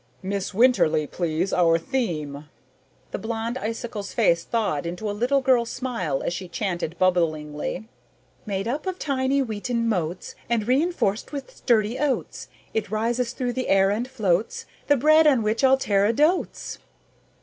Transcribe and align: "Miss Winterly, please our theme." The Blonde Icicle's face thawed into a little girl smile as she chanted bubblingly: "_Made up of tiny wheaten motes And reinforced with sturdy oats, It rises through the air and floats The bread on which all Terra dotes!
"Miss 0.23 0.51
Winterly, 0.51 1.05
please 1.05 1.53
our 1.53 1.77
theme." 1.77 2.49
The 3.11 3.19
Blonde 3.19 3.59
Icicle's 3.59 4.13
face 4.13 4.43
thawed 4.43 4.87
into 4.87 5.07
a 5.07 5.11
little 5.13 5.41
girl 5.41 5.63
smile 5.63 6.23
as 6.23 6.33
she 6.33 6.47
chanted 6.47 6.97
bubblingly: 6.97 7.87
"_Made 8.47 8.65
up 8.65 8.87
of 8.87 8.97
tiny 8.97 9.43
wheaten 9.43 9.87
motes 9.87 10.33
And 10.49 10.67
reinforced 10.67 11.31
with 11.31 11.55
sturdy 11.55 11.99
oats, 11.99 12.47
It 12.73 12.89
rises 12.89 13.33
through 13.33 13.53
the 13.53 13.67
air 13.69 13.91
and 13.91 14.07
floats 14.07 14.65
The 14.87 14.97
bread 14.97 15.27
on 15.27 15.43
which 15.43 15.63
all 15.63 15.77
Terra 15.77 16.13
dotes! 16.13 16.79